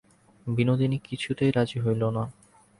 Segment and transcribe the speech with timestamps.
[0.47, 2.23] বিনোদিনী কিছুতেই রাজি হইল না।